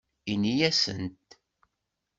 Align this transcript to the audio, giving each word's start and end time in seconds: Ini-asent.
Ini-asent. 0.31 1.27